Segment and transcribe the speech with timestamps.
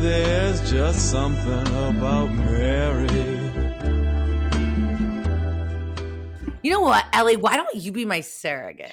[0.00, 3.40] there's just something about Mary.
[6.62, 7.36] You know what, Ellie?
[7.36, 8.92] Why don't you be my surrogate?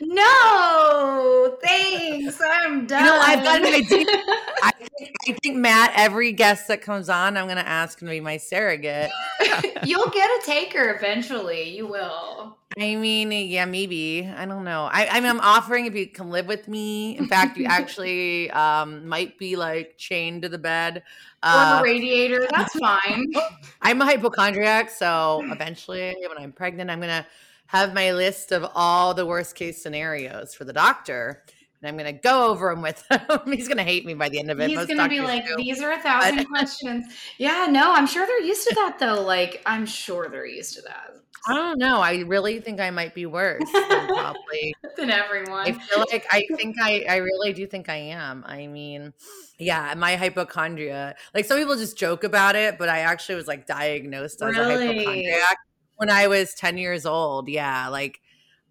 [0.00, 2.38] No, thanks.
[2.42, 3.04] I'm done.
[3.04, 4.06] You know, I've got an idea.
[4.62, 8.08] I think, I think Matt, every guest that comes on, I'm going to ask him
[8.08, 9.10] to be my surrogate.
[9.84, 11.74] You'll get a taker eventually.
[11.74, 12.58] You will.
[12.78, 14.30] I mean, yeah, maybe.
[14.36, 14.88] I don't know.
[14.92, 17.16] I, I mean, I'm offering if you can live with me.
[17.16, 20.98] In fact, you actually um, might be like chained to the bed.
[20.98, 21.02] Or
[21.42, 22.46] Uh, the radiator.
[22.50, 23.32] That's fine.
[23.80, 27.26] I'm a hypochondriac, so eventually, when I'm pregnant, I'm gonna
[27.66, 31.44] have my list of all the worst case scenarios for the doctor,
[31.80, 33.40] and I'm gonna go over them with him.
[33.52, 34.68] He's gonna hate me by the end of it.
[34.68, 35.56] He's gonna be like, do.
[35.56, 37.06] these are a thousand questions.
[37.38, 39.22] Yeah, no, I'm sure they're used to that though.
[39.22, 41.12] Like, I'm sure they're used to that
[41.46, 42.00] I don't know.
[42.00, 43.70] I really think I might be worse.
[43.72, 44.74] than probably.
[44.96, 45.66] than everyone.
[45.66, 48.44] I feel like I think I I really do think I am.
[48.46, 49.12] I mean,
[49.58, 51.14] yeah, my hypochondria.
[51.34, 54.64] Like some people just joke about it, but I actually was like diagnosed as a
[54.64, 55.58] hypochondriac
[55.96, 57.48] when I was 10 years old.
[57.48, 58.20] Yeah, like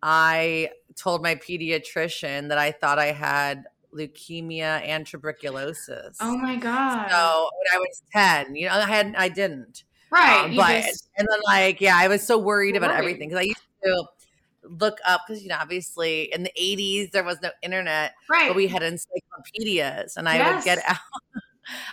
[0.01, 6.17] I told my pediatrician that I thought I had leukemia and tuberculosis.
[6.19, 7.09] oh my god.
[7.09, 9.83] So when I was 10, you know, I had I didn't.
[10.15, 10.45] Right.
[10.45, 12.99] Um, but just- and then like yeah, I was so worried about Worried.
[12.99, 14.05] everything because I used to
[14.63, 18.47] look up because you know obviously in the 80s there was no internet right.
[18.47, 20.97] but we had encyclopedias and I would get out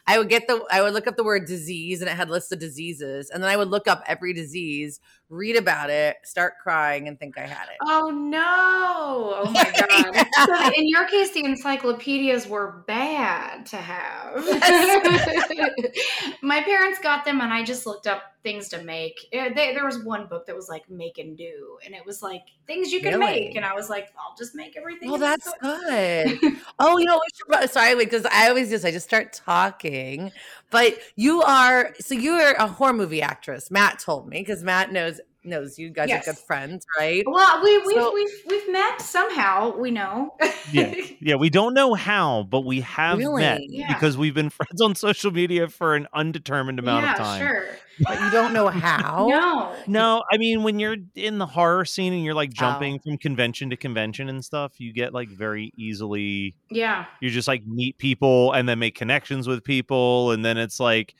[0.06, 2.52] I would get the I would look up the word disease and it had lists
[2.52, 7.08] of diseases and then I would look up every disease, read about it, start crying
[7.08, 7.76] and think I had it.
[7.82, 9.34] Oh no!
[9.44, 9.64] Oh my
[10.14, 10.26] god!
[10.46, 14.44] So in your case, the encyclopedias were bad to have.
[16.42, 19.18] my parents got them, and I just looked up things to make.
[19.32, 22.22] Eh, they- there was one book that was like "Make and Do," and it was
[22.22, 23.46] like things you can Really?
[23.46, 25.10] make, and I was like, I'll just make everything.
[25.10, 26.38] Well, that's good.
[26.78, 27.20] Oh, you know,
[27.66, 29.61] sorry, because I always just I just start talking.
[30.70, 33.70] But you are so you are a horror movie actress.
[33.70, 36.26] Matt told me because Matt knows knows you guys Yes.
[36.28, 37.24] are good friends, right?
[37.26, 39.76] Well, we, we've, So- we've we've met somehow.
[39.76, 40.34] We know.
[40.72, 40.94] Yeah.
[41.20, 43.92] Yeah, we don't know how, but we have met Yeah.
[43.92, 47.40] because we've been friends on social media for an undetermined amount yeah, of time.
[47.46, 47.66] sure.
[48.00, 49.26] But you don't know how.
[49.28, 49.74] No.
[49.86, 52.60] No, I mean when you're in the horror scene and you're like Oh.
[52.60, 57.06] jumping from convention to convention and stuff, you get like very easily Yeah.
[57.20, 61.14] you just like meet people and then make connections with people and then it's like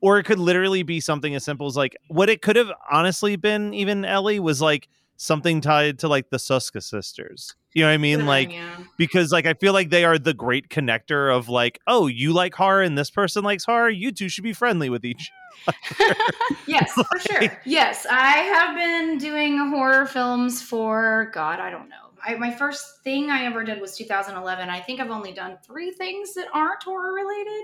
[0.00, 3.36] or it could literally be something as simple as like what it could have honestly
[3.36, 7.56] been even Ellie was like something tied to like the Soska sisters.
[7.74, 8.24] You know what I mean?
[8.26, 8.76] Like yeah.
[8.96, 12.54] because like I feel like they are the great connector of like, oh, you like
[12.54, 15.30] horror and this person likes horror, you two should be friendly with each.
[16.66, 17.42] yes, for sure.
[17.64, 21.96] Yes, I have been doing horror films for God, I don't know.
[22.24, 24.68] I, my first thing I ever did was 2011.
[24.68, 27.62] I think I've only done three things that aren't horror related,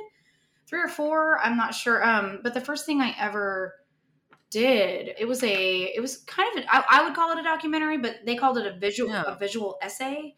[0.67, 1.39] three or four.
[1.41, 2.05] I'm not sure.
[2.07, 3.75] Um, but the first thing I ever
[4.51, 7.43] did, it was a, it was kind of, an, I, I would call it a
[7.43, 9.25] documentary, but they called it a visual, Yeah.
[9.27, 10.37] a visual essay,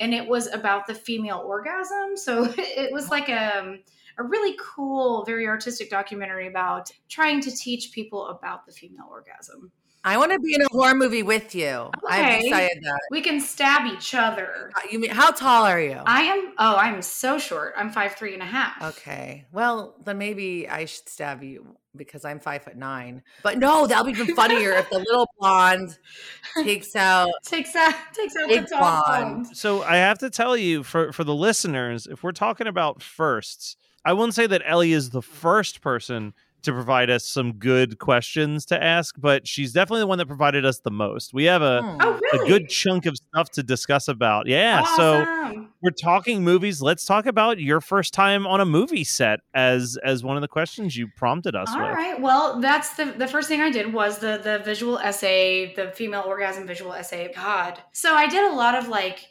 [0.00, 2.16] and it was about the female orgasm.
[2.16, 3.76] So it was like a
[4.18, 9.72] a really cool, very artistic documentary about trying to teach people about the female orgasm.
[10.04, 11.90] I want to be in a horror movie with you.
[12.08, 12.50] I've Okay.
[12.50, 13.00] that.
[13.10, 14.70] We can stab each other.
[14.90, 16.00] You mean how tall are you?
[16.06, 17.74] I am oh, I'm so short.
[17.76, 18.80] I'm five three and a half.
[18.96, 19.44] Okay.
[19.52, 23.22] Well, then maybe I should stab you because I'm five foot nine.
[23.42, 25.98] But no, that'll be even funnier if the little blonde
[26.62, 27.30] takes out.
[27.44, 29.34] Takes out takes out the tall blonde.
[29.42, 29.56] blonde.
[29.56, 33.76] So I have to tell you for for the listeners, if we're talking about firsts,
[34.04, 38.64] I wouldn't say that Ellie is the first person to provide us some good questions
[38.66, 41.32] to ask, but she's definitely the one that provided us the most.
[41.32, 41.98] We have a Hmm.
[42.00, 44.46] Oh a good chunk of stuff to discuss about.
[44.48, 46.82] Yeah, so we're talking movies.
[46.82, 50.48] Let's talk about your first time on a movie set as as one of the
[50.48, 51.90] questions you prompted us All with.
[51.94, 52.20] right.
[52.20, 56.24] Well, that's the the first thing I did was the the visual essay, the female
[56.26, 57.32] orgasm visual essay.
[57.34, 57.78] God.
[57.92, 59.28] So I did a lot of like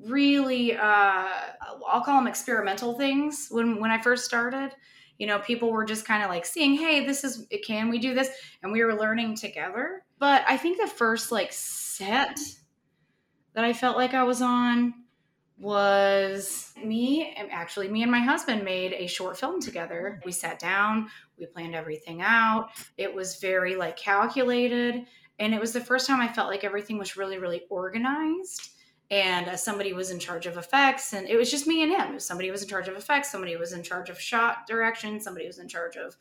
[0.00, 1.28] really uh
[1.88, 4.72] I'll call them experimental things when when I first started.
[5.18, 8.14] You know, people were just kind of like seeing, "Hey, this is can we do
[8.14, 8.28] this?"
[8.62, 10.04] and we were learning together.
[10.18, 12.38] But I think the first like set
[13.54, 14.92] that I felt like I was on
[15.58, 21.08] was me actually me and my husband made a short film together we sat down
[21.38, 22.68] we planned everything out
[22.98, 25.06] it was very like calculated
[25.38, 28.75] and it was the first time i felt like everything was really really organized
[29.10, 32.18] and uh, somebody was in charge of effects and it was just me and him.
[32.18, 35.58] Somebody was in charge of effects somebody was in charge of shot direction somebody was
[35.58, 36.16] in charge of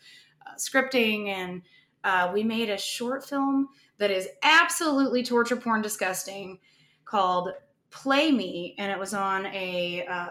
[0.46, 1.62] uh, scripting and
[2.04, 3.68] uh, we made a short film
[3.98, 6.60] that is absolutely torture porn disgusting
[7.06, 7.50] called
[7.90, 10.28] play me and it was on a uh,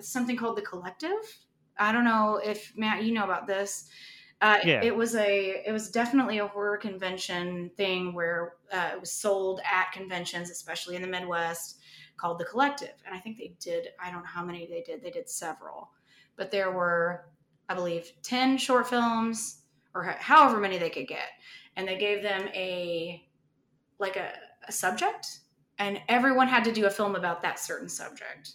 [0.00, 1.10] something called the collective.
[1.78, 3.88] I don't know if matt you know about this.
[4.40, 4.80] Uh, yeah.
[4.84, 9.60] it was a it was definitely a horror convention thing where uh, it was sold
[9.68, 11.77] at conventions especially in the midwest
[12.18, 12.94] called the collective.
[13.06, 15.90] And i think they did i don't know how many they did they did several.
[16.36, 17.26] But there were
[17.68, 19.62] i believe 10 short films
[19.94, 21.30] or however many they could get.
[21.76, 23.24] And they gave them a
[23.98, 24.32] like a,
[24.66, 25.40] a subject.
[25.78, 28.54] And everyone had to do a film about that certain subject.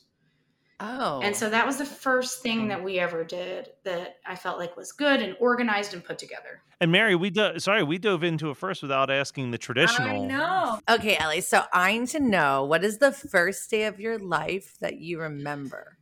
[0.86, 1.22] Oh.
[1.24, 4.76] And so that was the first thing that we ever did that I felt like
[4.76, 6.62] was good and organized and put together.
[6.82, 10.26] And Mary, we do- sorry, we dove into it first without asking the traditional.
[10.26, 10.82] I know.
[10.90, 11.40] Okay, Ellie.
[11.40, 15.22] So I need to know what is the first day of your life that you
[15.22, 15.98] remember?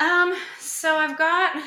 [0.00, 1.62] Um, so I've got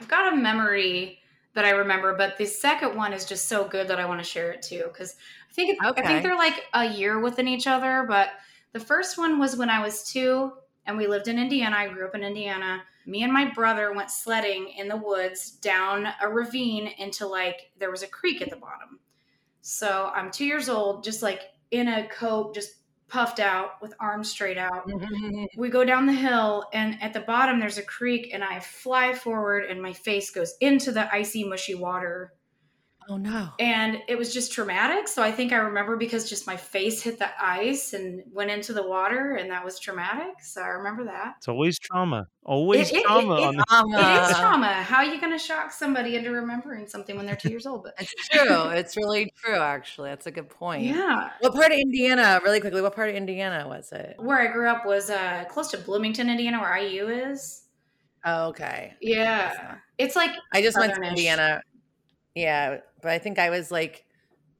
[0.00, 1.18] I've got a memory
[1.54, 4.24] that I remember, but the second one is just so good that I want to
[4.24, 5.16] share it too because
[5.50, 6.02] I think okay.
[6.02, 8.04] I think they're like a year within each other.
[8.06, 8.28] But
[8.72, 10.52] the first one was when I was two,
[10.86, 11.76] and we lived in Indiana.
[11.76, 12.82] I grew up in Indiana.
[13.06, 17.90] Me and my brother went sledding in the woods down a ravine into like there
[17.90, 19.00] was a creek at the bottom.
[19.62, 21.40] So I'm two years old, just like
[21.70, 22.74] in a coat, just
[23.08, 24.88] puffed out with arms straight out.
[25.56, 29.12] we go down the hill, and at the bottom, there's a creek, and I fly
[29.12, 32.32] forward, and my face goes into the icy, mushy water.
[33.10, 33.48] Oh no.
[33.58, 35.08] And it was just traumatic.
[35.08, 38.72] So I think I remember because just my face hit the ice and went into
[38.72, 40.40] the water and that was traumatic.
[40.40, 41.34] So I remember that.
[41.38, 42.28] It's always trauma.
[42.44, 43.50] Always it, trauma.
[43.50, 43.98] It, it, trauma.
[43.98, 44.72] it is trauma.
[44.74, 47.82] How are you going to shock somebody into remembering something when they're two years old?
[47.82, 48.68] But it's true.
[48.70, 50.10] It's really true, actually.
[50.10, 50.84] That's a good point.
[50.84, 51.30] Yeah.
[51.40, 54.14] What part of Indiana, really quickly, what part of Indiana was it?
[54.20, 57.62] Where I grew up was uh, close to Bloomington, Indiana, where IU is.
[58.24, 58.94] Oh, okay.
[59.00, 59.76] Yeah.
[59.98, 61.62] It's like I just went to Indiana.
[62.34, 64.04] Yeah, but I think I was like,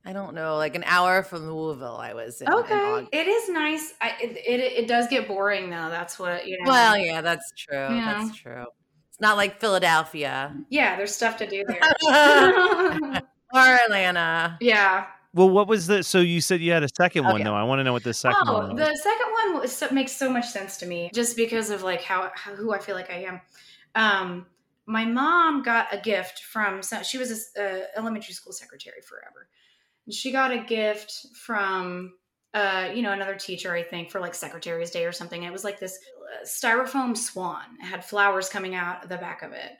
[0.05, 1.97] I don't know, like an hour from Louisville.
[1.97, 2.99] I was in, okay.
[2.99, 3.93] In it is nice.
[4.01, 5.91] I, it, it, it does get boring though.
[5.91, 6.71] That's what you know.
[6.71, 7.77] Well, yeah, that's true.
[7.77, 8.23] Yeah.
[8.25, 8.65] That's true.
[9.11, 10.57] It's not like Philadelphia.
[10.71, 13.23] Yeah, there's stuff to do there.
[13.53, 14.57] or Atlanta.
[14.61, 15.07] Yeah.
[15.33, 16.03] Well, what was the?
[16.03, 17.55] So you said you had a second one, though.
[17.55, 18.73] I want to know what the second oh, one.
[18.73, 22.03] Oh, the second one was, makes so much sense to me, just because of like
[22.03, 23.41] how, how who I feel like I am.
[23.95, 24.47] Um,
[24.91, 29.49] my mom got a gift from she was a, elementary school secretary forever.
[30.05, 32.15] And she got a gift from
[32.53, 35.45] uh, you know another teacher i think for like secretary's day or something.
[35.45, 37.63] It was like this uh, styrofoam swan.
[37.81, 39.71] It had flowers coming out the back of it.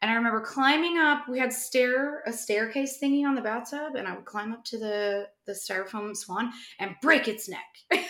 [0.00, 4.06] And i remember climbing up we had stair a staircase thingy on the bathtub and
[4.06, 7.60] i would climb up to the the styrofoam swan and break its neck.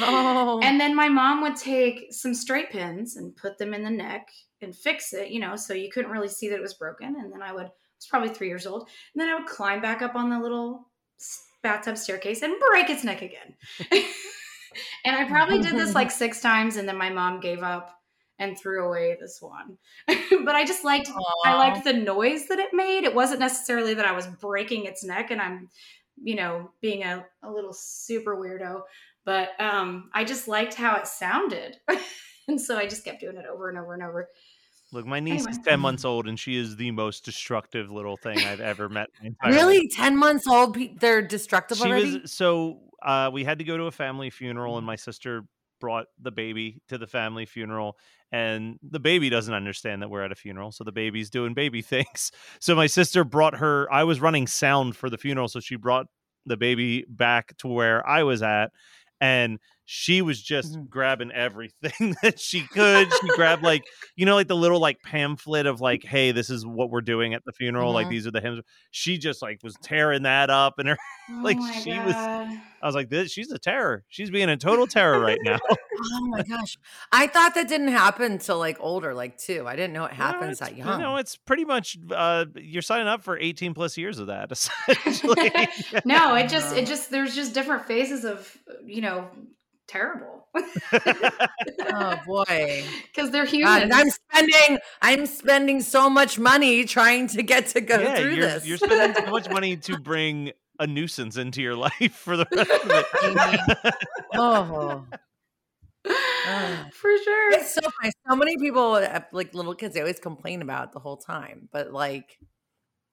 [0.00, 0.60] Oh.
[0.62, 4.28] and then my mom would take some straight pins and put them in the neck
[4.62, 7.16] and fix it, you know, so you couldn't really see that it was broken.
[7.18, 9.80] And then I would, I was probably three years old, and then I would climb
[9.80, 10.88] back up on the little
[11.62, 13.54] bathtub staircase and break its neck again.
[15.04, 17.96] and I probably did this like six times, and then my mom gave up
[18.38, 19.76] and threw away the swan.
[20.08, 21.22] but I just liked Aww.
[21.44, 23.04] I liked the noise that it made.
[23.04, 25.68] It wasn't necessarily that I was breaking its neck and I'm,
[26.22, 28.80] you know, being a, a little super weirdo,
[29.26, 31.76] but um I just liked how it sounded.
[32.48, 34.28] and so I just kept doing it over and over and over.
[34.92, 35.50] Look, my niece anyway.
[35.52, 39.08] is 10 months old and she is the most destructive little thing I've ever met.
[39.44, 39.88] really?
[39.88, 40.76] 10 months old?
[40.98, 42.20] They're destructive she already?
[42.20, 45.44] Was, so uh, we had to go to a family funeral and my sister
[45.80, 47.96] brought the baby to the family funeral
[48.32, 51.82] and the baby doesn't understand that we're at a funeral so the baby's doing baby
[51.82, 52.30] things
[52.60, 56.06] so my sister brought her i was running sound for the funeral so she brought
[56.46, 58.70] the baby back to where i was at
[59.20, 60.84] and she was just mm-hmm.
[60.84, 63.12] grabbing everything that she could.
[63.20, 63.82] She grabbed like,
[64.14, 67.34] you know, like the little like pamphlet of like, hey, this is what we're doing
[67.34, 67.88] at the funeral.
[67.88, 67.94] Mm-hmm.
[67.94, 68.60] Like these are the hymns.
[68.92, 70.96] She just like was tearing that up and her
[71.30, 72.06] oh like she God.
[72.06, 74.04] was I was like, this she's a terror.
[74.08, 75.58] She's being a total terror right now.
[75.70, 76.78] oh my gosh.
[77.12, 79.66] I thought that didn't happen until like older, like two.
[79.66, 80.98] I didn't know it happens that young.
[81.00, 84.50] You know, it's pretty much uh you're signing up for 18 plus years of that,
[84.52, 85.50] essentially.
[86.04, 89.28] no, it just it just there's just different phases of you know
[89.86, 90.46] terrible.
[90.54, 92.84] oh boy.
[93.06, 93.92] Because they're humans.
[93.94, 98.46] I'm spending I'm spending so much money trying to get to go yeah, through you're,
[98.46, 98.66] this.
[98.66, 102.70] You're spending so much money to bring a nuisance into your life for the rest
[102.70, 102.90] of
[103.84, 103.94] it.
[104.34, 105.04] oh.
[106.92, 107.52] For sure.
[107.52, 108.12] It's so funny.
[108.28, 111.68] So many people, uh, like little kids, they always complain about it the whole time.
[111.70, 112.38] But like,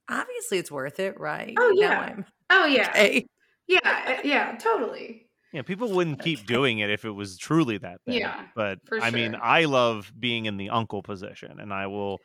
[0.09, 1.53] obviously, it's worth it, right?
[1.59, 1.99] Oh, yeah.
[1.99, 2.89] I'm Oh yeah.
[2.89, 3.27] okay.
[3.67, 5.27] Yeah, uh, yeah, totally.
[5.51, 8.15] Yeah, people wouldn't keep doing it if it was truly that bad.
[8.15, 9.35] Yeah, but for I mean.
[9.41, 12.19] I love being in the uncle position, and I will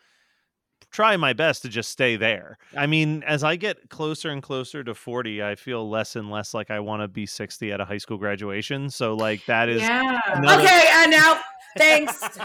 [0.93, 2.59] try my best to just stay there.
[2.77, 6.55] I mean, as I get closer and closer to 40, I feel less and less
[6.55, 8.91] like I want to be 60 at a high school graduation.
[8.91, 10.21] So like that is yeah.
[10.27, 11.41] another- Okay, and now
[11.79, 12.23] thanks.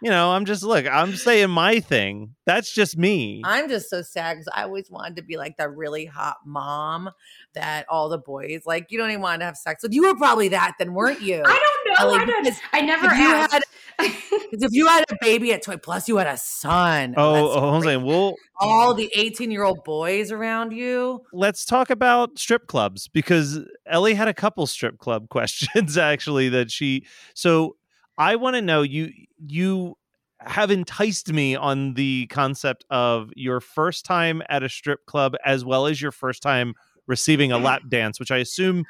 [0.00, 2.34] you know, I'm just look, I'm saying my thing.
[2.44, 3.42] That's just me.
[3.44, 7.10] I'm just so sad because I always wanted to be like that really hot mom
[7.54, 8.86] that all the boys like.
[8.90, 9.92] You don't even want to have sex with.
[9.92, 11.42] You were probably that, then weren't you?
[11.44, 12.06] I don't know.
[12.10, 13.62] Ellie, I, don't, I never if you had-
[13.98, 17.14] Because if you had a baby at 20 plus, you had a son.
[17.16, 18.34] oh, oh, hold on a great.
[18.60, 21.22] all the 18 year old boys around you.
[21.32, 26.70] let's talk about strip clubs because Ellie had a couple strip club questions actually that
[26.70, 27.76] she so
[28.16, 29.12] I want to know you
[29.46, 29.96] you
[30.40, 35.64] have enticed me on the concept of your first time at a strip club as
[35.64, 36.74] well as your first time
[37.06, 38.84] receiving a lap dance which I assume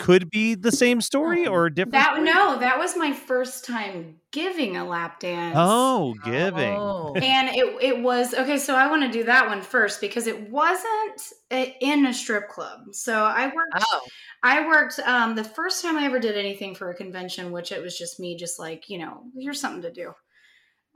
[0.00, 2.24] could be the same story or different that story?
[2.24, 5.54] no, that was my first time giving a lap dance.
[5.58, 7.14] oh giving Oh.
[7.14, 8.58] and it it was okay.
[8.58, 12.48] So I want to do that one first because it wasn't a, in a strip
[12.48, 12.92] club.
[12.92, 13.74] So I worked.
[13.76, 14.00] Oh,
[14.42, 17.82] I worked um, the first time I ever did anything for a convention, which it
[17.82, 20.12] was just me, just like you know, here's something to do.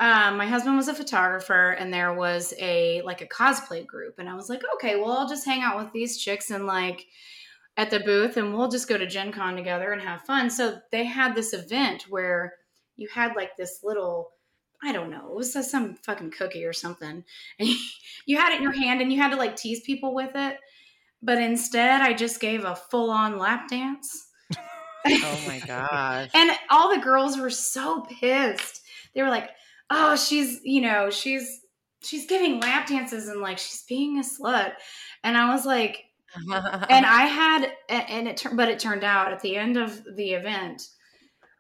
[0.01, 4.29] Um, my husband was a photographer, and there was a like a cosplay group, and
[4.29, 7.07] I was like, okay, well, I'll just hang out with these chicks and like
[7.77, 10.51] at the booth, and we'll just go to Gen Con together and have fun.
[10.51, 12.55] So they had this event where
[12.97, 14.31] you had like this little.
[14.83, 15.31] I don't know.
[15.31, 17.25] It was some fucking cookie or something.
[17.59, 17.69] And
[18.27, 20.59] you had it in your hand and you had to like tease people with it.
[21.23, 24.29] But instead, I just gave a full on lap dance.
[25.07, 26.31] oh my gosh.
[26.35, 28.83] And all the girls were so pissed.
[29.15, 29.49] They were like,
[29.89, 31.61] "Oh, she's, you know, she's
[32.03, 34.73] she's giving lap dances and like she's being a slut."
[35.23, 36.05] And I was like,
[36.37, 40.33] and I had and it turned but it turned out at the end of the
[40.33, 40.89] event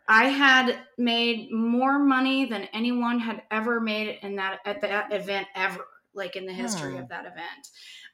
[0.07, 5.49] I had made more money than anyone had ever made in that at that event
[5.55, 6.99] ever like in the history Hmm.
[6.99, 7.71] of that event.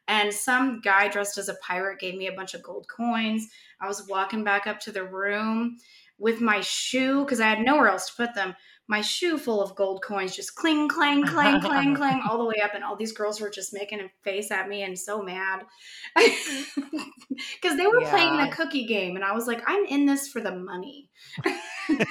[0.08, 3.48] And some guy dressed as a pirate gave me a bunch of gold coins.
[3.80, 5.78] I was walking back up to the room
[6.18, 8.54] with my shoe because I had nowhere else to put them.
[8.90, 12.56] My shoe full of gold coins, just cling, clang, clang, clang, clang, all the way
[12.62, 12.74] up.
[12.74, 15.60] And all these girls were just making a face at me and so mad
[16.16, 19.14] because they were playing the cookie game.
[19.16, 21.08] And I was like, I'm in this for the money.
[21.86, 22.04] and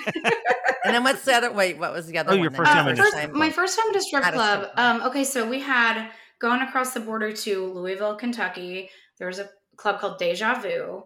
[0.86, 1.52] then what's the other?
[1.52, 2.42] Wait, what was the other Oh, one?
[2.44, 4.34] your first Uh, time at a first- strip my first time at a strip At
[4.34, 4.74] a strip club.
[4.74, 5.02] club.
[5.02, 6.10] Um, okay, so we had
[6.40, 8.90] gone across the border to Louisville, Kentucky.
[9.18, 11.04] There was a club called Deja Vu,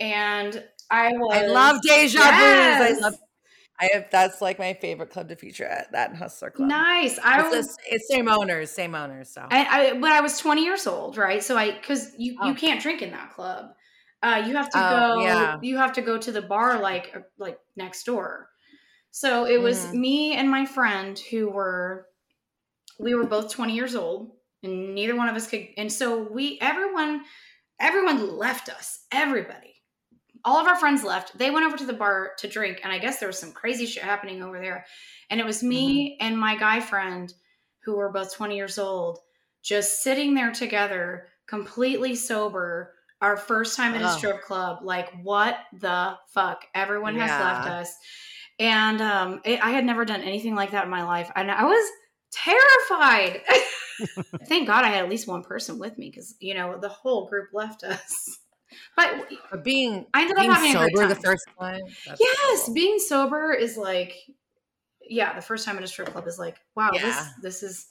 [0.00, 1.36] and I was.
[1.36, 2.94] I love deja Yes!
[2.94, 2.98] vus.
[2.98, 3.14] I love.
[3.80, 4.06] I have.
[4.10, 6.68] That's like my favorite club to feature at that and Hustler Club.
[6.68, 7.18] Nice.
[7.22, 7.66] I It's, was.
[7.76, 9.28] the- it's same owners, same owners.
[9.30, 11.42] So I, I, but I was 20 years old, right?
[11.42, 12.54] So I, because you, you Oh.
[12.54, 13.66] can't drink in that club.
[14.22, 15.22] Uh, you have to Oh, go.
[15.22, 15.56] yeah.
[15.62, 18.48] You have to go to the bar like uh, like next door.
[19.10, 19.92] So it was Mhm.
[19.94, 22.06] me and my friend who were,
[22.98, 25.68] we were both 20 years old, and neither one of us could.
[25.76, 27.22] And so we, everyone,
[27.78, 29.04] everyone left us.
[29.12, 29.75] Everybody,
[30.46, 31.36] all of our friends left.
[31.36, 33.84] They went over to the bar to drink, and I guess there was some crazy
[33.84, 34.86] shit happening over there.
[35.28, 37.34] And it was me and my guy friend,
[37.84, 39.18] who were both 20 years old,
[39.62, 42.94] just sitting there together, completely sober.
[43.20, 44.16] Our first time at a Oh.
[44.18, 46.64] strip club, like what the fuck?
[46.74, 47.96] Everyone has left us,
[48.58, 51.64] and um, it, I had never done anything like that in my life, and I
[51.64, 51.90] was
[52.30, 53.42] terrified.
[54.46, 57.26] Thank God I had at least one person with me because you know the whole
[57.26, 58.38] group left us.
[58.96, 61.22] But being I ended up being having a great sober the time.
[61.22, 61.80] first time.
[62.18, 62.74] yes, cool.
[62.74, 64.14] being sober is like,
[65.08, 67.02] yeah, the first time at a strip club is like, wow, Yeah.
[67.42, 67.86] this this is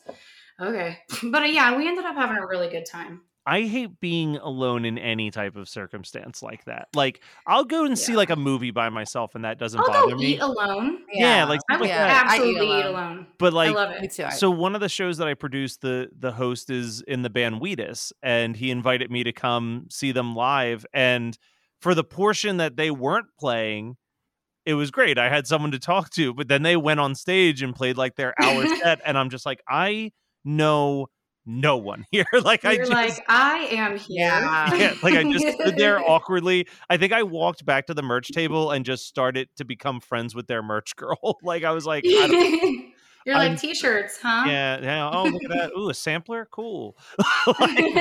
[0.59, 0.97] okay.
[1.23, 3.21] But uh, yeah, we ended up having a really good time.
[3.47, 6.87] I hate being alone in any type of circumstance like that.
[6.95, 10.11] Like I'll go and see like a movie by myself and that doesn't I'll bother
[10.11, 10.33] go me.
[10.33, 10.99] eat alone.
[11.13, 12.25] Yeah, like I stuff would like that.
[12.27, 12.85] I eat absolutely eat alone.
[12.87, 13.27] alone.
[13.37, 14.11] But I like love Me it.
[14.13, 14.31] too.
[14.31, 17.61] So one of the shows that I produced, the the host is in the band
[17.61, 20.85] Wheatus, and he invited me to come see them live.
[20.93, 21.37] And
[21.81, 23.95] for the portion that they weren't playing,
[24.65, 25.19] it was great.
[25.19, 28.15] I had someone to talk to, but then they went on stage and played like
[28.15, 30.11] their hour set, and I'm just like, I
[30.43, 31.07] know
[31.45, 32.25] no one here.
[32.41, 34.25] like I You're just like, I am here.
[34.27, 34.75] Yeah.
[34.75, 36.67] yeah, like I just stood there awkwardly.
[36.89, 40.33] I think I walked back to the merch table and just started to become friends
[40.35, 41.37] with their merch girl.
[41.43, 42.91] like I was like, I don't,
[43.25, 44.43] You're I'm- like t-shirts, huh?
[44.47, 45.09] Yeah, yeah.
[45.11, 45.71] Oh, look at that.
[45.77, 46.47] Ooh, a sampler.
[46.51, 46.95] Cool.
[47.59, 47.95] Like,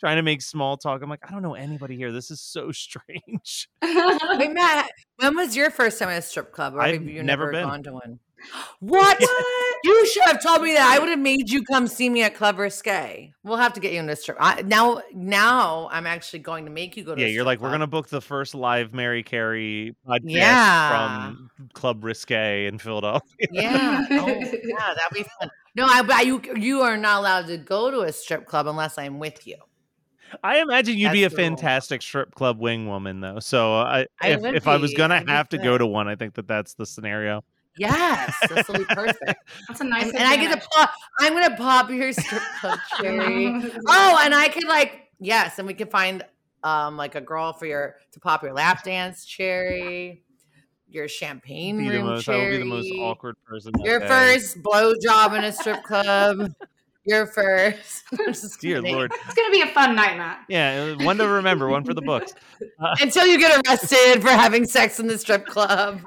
[0.00, 1.02] trying to make small talk.
[1.02, 2.12] I'm like, I don't know anybody here.
[2.12, 3.68] This is so strange.
[3.82, 6.74] Wait, Matt, when was your first time at a strip club?
[6.74, 7.64] Or I've have you never never, been.
[7.68, 8.18] gone to one?
[8.80, 9.18] What?
[9.84, 10.92] You should have told me that.
[10.94, 13.32] I would have made you come see me at Club Risque.
[13.42, 14.36] We'll have to get you into a strip.
[14.40, 17.20] I, now, now I'm actually going to make you go to.
[17.20, 21.18] Yeah, you're like, we're gonna book the first live Mary Carey podcast Yeah.
[21.30, 23.46] from Club Risque in Philadelphia.
[23.52, 24.04] Yeah.
[24.10, 24.44] Oh, yeah,
[24.94, 25.50] that'd be fun.
[25.74, 28.98] No, I, but you you are not allowed to go to a strip club unless
[28.98, 29.56] I'm with you.
[30.42, 33.38] I imagine you'd be a That's fantastic strip club wing woman, though.
[33.38, 36.34] So I, I if, if I was gonna have to go to one, I think
[36.34, 37.44] that that's the scenario.
[37.78, 39.20] Yes, this will be perfect.
[39.68, 40.90] That's a nice and, and I get to pop.
[41.20, 43.46] I'm gonna pop your strip club cherry.
[43.86, 46.24] oh, and I could like yes, and we could find
[46.64, 50.24] um like a girl for your to pop your lap dance cherry,
[50.88, 53.72] your champagne Be the room most, I will be the most awkward person.
[53.76, 54.08] that your day.
[54.08, 56.52] first blow job in a strip club.
[57.04, 58.04] Your first.
[58.60, 58.94] Dear kidding.
[58.94, 59.10] Lord.
[59.24, 60.44] It's gonna be a fun night, Matt.
[60.46, 62.34] Yeah, uh, one to remember, one for the books.
[63.00, 66.00] Until you get arrested for having sex in the strip club.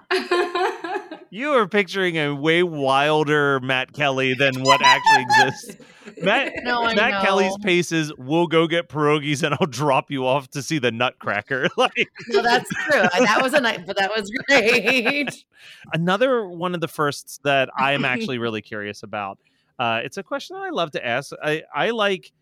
[1.33, 5.77] You are picturing a way wilder Matt Kelly than what actually exists.
[6.21, 7.21] Matt, No, Matt know.
[7.21, 10.91] Kelly's pace is we'll go get pierogies and I'll drop you off to see the
[10.91, 11.69] Nutcracker.
[11.77, 13.01] like No, that's true.
[13.25, 15.45] That was a night, but that was great.
[15.93, 19.39] another one of the firsts that I am actually really curious about.
[19.79, 21.31] Uh, it's a question that I love to ask.
[21.41, 22.33] I, I like,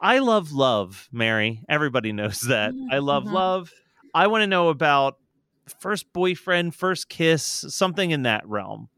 [0.00, 1.62] I love love, Mary.
[1.68, 2.72] Everybody knows that.
[2.90, 3.32] I love Mhm.
[3.32, 3.70] love.
[4.12, 5.18] I want to know about
[5.72, 8.88] first boyfriend, first kiss, something in that realm.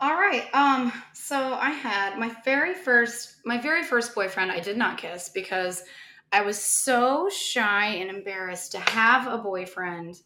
[0.00, 0.46] All right.
[0.54, 0.92] Um.
[1.12, 4.50] So I had my very first, my very first boyfriend.
[4.50, 5.84] I did not kiss because
[6.32, 10.16] I was so shy and embarrassed to have a boyfriend.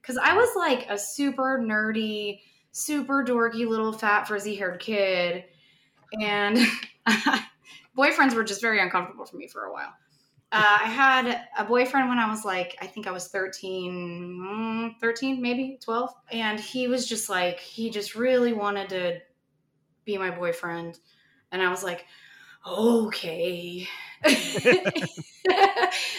[0.00, 2.40] Because I was like a super nerdy,
[2.72, 5.44] super dorky little fat frizzy haired kid,
[6.20, 6.58] and
[7.96, 9.92] boyfriends were just very uncomfortable for me for a while.
[10.52, 15.00] Uh, I had a boyfriend when I was like, I think I was 13, mm,
[15.00, 16.12] 13, maybe 12.
[16.32, 19.20] And he was just like, he just really wanted to
[20.04, 20.98] be my boyfriend.
[21.52, 22.06] And I was like,
[22.66, 23.88] okay.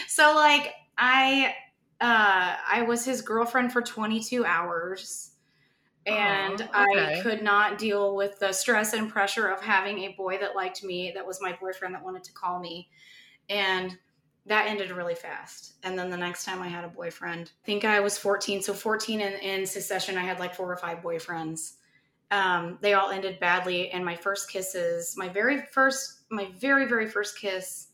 [0.08, 1.54] so like I
[2.00, 5.32] uh I was his girlfriend for 22 hours
[6.06, 7.18] and Oh, okay.
[7.18, 10.84] I could not deal with the stress and pressure of having a boy that liked
[10.84, 12.90] me that was my boyfriend that wanted to call me
[13.48, 13.98] and
[14.46, 15.74] that ended really fast.
[15.82, 18.74] And then the next time i had a boyfriend i think i was 14 so
[18.74, 21.74] 14 in, in succession i had like four or five boyfriends.
[22.30, 23.90] Um, they all ended badly.
[23.90, 27.88] And my first kisses my very first my very very first kiss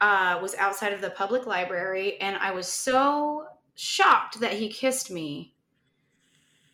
[0.00, 2.20] uh, was outside of the public library.
[2.20, 5.54] And i was so shocked that he kissed me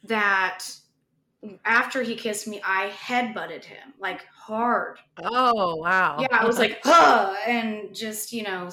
[0.04, 0.64] that
[1.64, 6.18] after he kissed me i headbutted him like hard Oh wow.
[6.20, 8.70] yeah, I was like, huh, and just you know,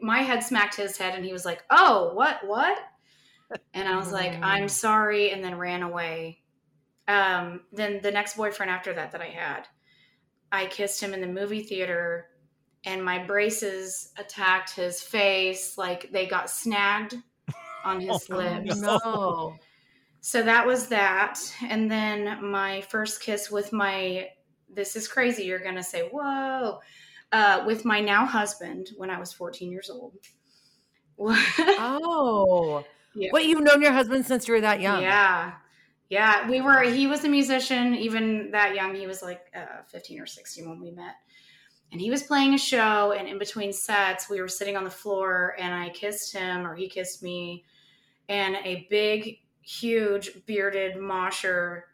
[0.00, 2.78] my head smacked his head, and he was like, oh, what, what?
[3.74, 6.42] And I was like, I'm sorry, and then ran away.
[7.08, 9.66] Um, then the next boyfriend after that that I had,
[10.50, 12.26] I kissed him in the movie theater,
[12.84, 17.16] and my braces attacked his face, like they got snagged
[17.84, 18.80] on his Oh, lips.
[18.80, 19.56] no.
[20.22, 21.38] So that was that.
[21.68, 24.28] And then my first kiss with my,
[24.72, 25.42] this is crazy.
[25.42, 26.78] You're going to say, whoa,
[27.32, 30.14] uh, with my now husband when I was 14 years old.
[31.18, 32.84] Oh.
[33.14, 33.28] Yeah.
[33.28, 35.02] What you've known your husband since you were that young?
[35.02, 35.52] Yeah.
[36.08, 36.48] Yeah.
[36.48, 38.94] We were, he was a musician, even that young.
[38.94, 41.16] He was like uh, 15 or 16 when we met.
[41.92, 44.90] And he was playing a show, and in between sets, we were sitting on the
[44.90, 47.66] floor, and I kissed him, or he kissed me,
[48.30, 51.84] and a big, huge bearded mosher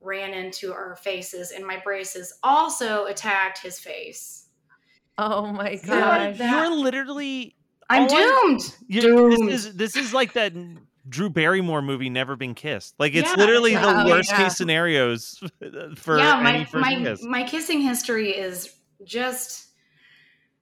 [0.00, 4.46] ran into our faces, and my braces also attacked his face.
[5.18, 6.38] Oh my So gosh.
[6.38, 7.54] that- You're literally
[7.90, 8.74] I'm Oh, I- doomed.
[8.86, 9.48] you Doomed.
[9.48, 10.52] this is this is like that
[11.08, 12.94] Drew Barrymore movie Never Been Kissed.
[12.98, 14.36] Like it's Yeah, literally the oh, worst Yeah.
[14.44, 15.42] case scenarios
[15.96, 17.22] for yeah, any my first my, kiss.
[17.24, 19.67] my kissing history is just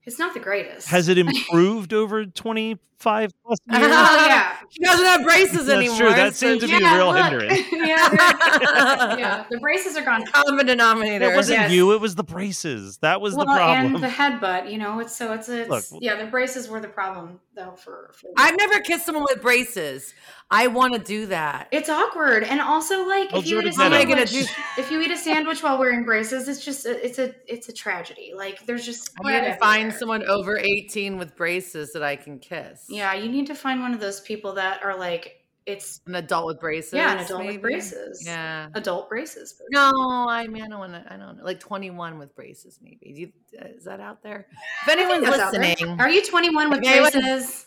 [0.06, 0.88] it's not the greatest.
[0.88, 3.90] Has it improved over 25 plus Oh years?
[3.90, 4.56] yeah.
[4.70, 5.96] She doesn't have braces That's anymore.
[5.98, 6.08] true.
[6.10, 7.16] That so seems to be a real look.
[7.16, 7.60] hindrance.
[7.72, 10.24] yeah, yeah, the braces are gone.
[10.26, 11.26] common denominator.
[11.28, 11.72] That wasn't Yes.
[11.72, 12.98] you, it was the braces.
[12.98, 13.94] That was well, the problem.
[13.96, 16.02] and the headbutt, you know, it's so it's a it's, Look.
[16.02, 20.14] yeah, the braces were the problem though for, for I've never kissed someone with braces.
[20.50, 21.66] I want to do that.
[21.72, 24.52] it's awkward and also like Oh, if you eat a Jordan, How am sandwich do-
[24.78, 27.72] if you eat a sandwich while wearing braces it's just a, it's a it's a
[27.72, 32.14] tragedy like there's just I'm going to find someone over 18 with braces that I
[32.14, 32.84] can kiss.
[32.88, 35.35] yeah you need to find one of those people that are like
[35.66, 36.94] it's An adult with braces.
[36.94, 37.52] yeah, an adult maybe?
[37.54, 38.22] with braces.
[38.24, 38.68] Yeah.
[38.74, 39.60] adult braces.
[39.70, 39.92] No,
[40.28, 41.04] I mean I don't want to.
[41.12, 41.44] I don't know.
[41.44, 43.12] Like twenty one with braces, maybe.
[43.14, 44.46] You, uh, is that out there?
[44.82, 45.60] If anyone's that's out there.
[45.62, 47.66] listening, Are you 21 with If anyone- braces?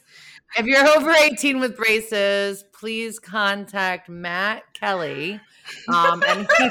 [0.57, 5.39] if you're over eighteen with braces, please contact Matt Kelly.
[5.93, 6.69] Um, and he,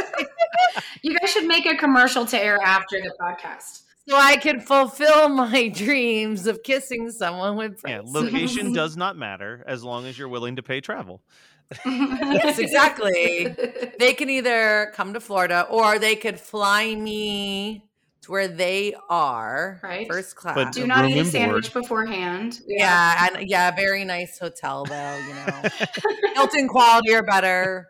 [1.03, 3.83] You guys should make a commercial to air after the podcast.
[4.09, 9.63] So I can fulfill my dreams of kissing someone with Yeah, location does not matter
[9.67, 11.23] as long as you're willing to pay travel.
[11.85, 13.55] yes, exactly.
[13.99, 17.85] They can either come to Florida or they could fly me
[18.23, 20.07] to where they are, Right.
[20.09, 20.55] First class.
[20.55, 21.83] But Do not eat a sandwich board.
[21.83, 22.61] beforehand.
[22.67, 25.19] yeah, and yeah, very nice hotel though.
[25.19, 25.69] You know,
[26.37, 27.89] Hilton quality or better.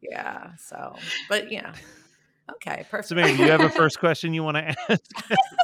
[0.00, 0.52] Yeah.
[0.56, 0.96] So,
[1.28, 1.74] but yeah.
[2.56, 3.08] Okay, perfect.
[3.08, 5.00] So, maybe do you have a first question you want to ask?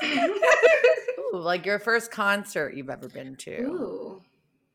[1.34, 3.60] Ooh, like your first concert you've ever been to.
[3.62, 4.22] Ooh.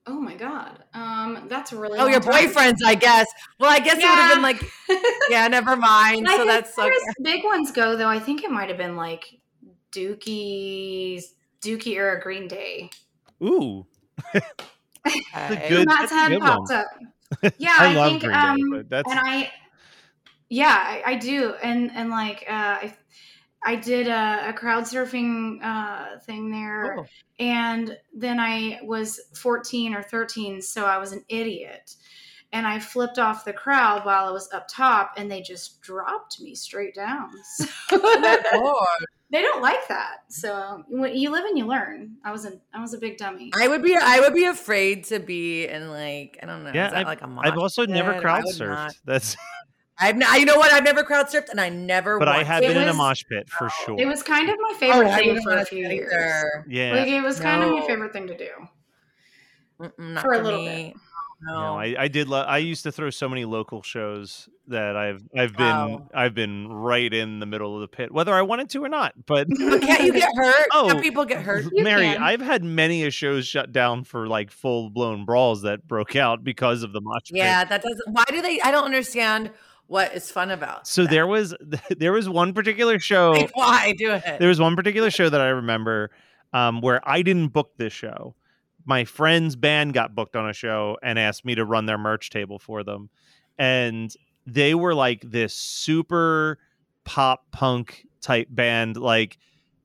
[0.07, 0.83] Oh my god.
[0.95, 1.99] Um, that's really.
[1.99, 2.31] Oh, your time.
[2.47, 3.27] boyfriend's, I guess.
[3.59, 4.63] Well, I guess it would have been like,
[5.29, 6.27] yeah, never mind.
[6.27, 6.95] I So that's far okay.
[6.95, 8.07] as big ones go, though.
[8.09, 9.39] I think it might have been like
[9.91, 12.89] Dookie's Dookie era Green Day.
[13.43, 13.85] Ooh,
[14.33, 15.69] okay.
[15.69, 16.71] good- that's a good one.
[16.71, 16.87] up.
[17.57, 19.51] Yeah, I I, love think Green Day, um, but that's and I,
[20.51, 22.51] yeah, I, I do, and and like uh,
[22.83, 22.93] I,
[23.63, 27.05] I did a, a crowd surfing uh, thing there, Oh.
[27.39, 31.95] and then I was fourteen or thirteen, so I was an idiot,
[32.51, 36.41] and I flipped off the crowd while I was up top, and they just dropped
[36.41, 37.31] me straight down.
[37.89, 38.87] So Lord.
[39.31, 40.23] they don't like that.
[40.29, 42.15] So you live and you learn.
[42.23, 43.51] I was a I was a big dummy.
[43.55, 46.71] I would be I would be afraid to be in like I don't know.
[46.73, 48.19] Yeah, is that like a I've also never pit?
[48.19, 48.67] I crowd surfed.
[48.69, 48.93] not.
[49.05, 49.35] That's
[50.01, 50.71] I've n- you know what?
[50.73, 52.17] I've never crowd surfed and I never.
[52.19, 52.65] but I have to.
[52.65, 53.99] It been in a was- mosh pit for oh, sure.
[53.99, 56.11] It was kind of my Oh, favorite I thing for a few to years.
[56.11, 56.65] either.
[56.67, 56.93] yeah.
[56.95, 58.49] Like it was kind of my favorite thing to do.
[59.79, 60.95] Mm-mm, not For a for little me.
[61.43, 61.53] No.
[61.53, 62.29] No, I, I did.
[62.29, 66.07] Lo- I used to throw so many local shows that I've I've been Wow.
[66.13, 69.13] I've been right in the middle of the pit, whether I wanted to or not.
[69.25, 70.67] But But can't you get hurt?
[70.71, 70.89] Oh.
[70.91, 71.65] Can't people get hurt?
[71.71, 72.21] You Mary, can.
[72.21, 76.43] I've had many a shows shut down for like full blown brawls that broke out
[76.43, 77.37] because of the mosh pit.
[77.37, 78.13] Yeah, that doesn't.
[78.13, 78.61] Why do they?
[78.61, 79.49] I don't understand
[79.91, 80.87] what is fun about.
[80.87, 81.11] So that.
[81.11, 81.53] there was
[81.97, 83.31] there was one particular show.
[83.31, 84.39] Like, why do it?
[84.39, 86.11] there was one particular show that I remember
[86.53, 88.33] um, where I didn't book this show.
[88.85, 92.29] My friend's band got booked on a show and asked me to run their merch
[92.29, 93.09] table for them.
[93.59, 94.15] And
[94.47, 96.57] they were like this super
[97.03, 98.95] pop punk type band.
[98.95, 99.37] Like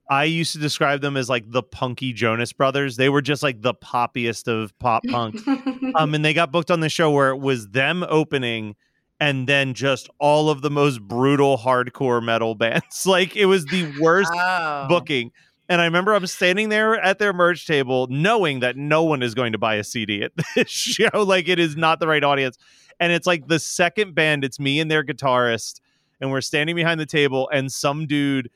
[0.09, 2.97] I used to describe them as like the punky Jonas brothers.
[2.97, 5.37] They were just like the poppiest of pop punk.
[5.97, 8.77] um, and they got booked on the show where it was them opening
[9.21, 13.07] and then just all of the most brutal hardcore metal bands.
[13.07, 14.87] like it was the worst Oh.
[14.89, 15.33] booking.
[15.69, 19.35] And I remember I'm standing there at their merch table, knowing that no one is
[19.35, 21.09] going to buy a CD at this show.
[21.15, 22.57] Like it is not the right audience.
[23.01, 25.81] And it's like the second band, it's me and their guitarist,
[26.21, 28.49] and we're standing behind the table, and some dude